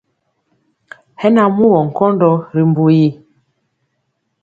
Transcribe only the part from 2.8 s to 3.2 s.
yi.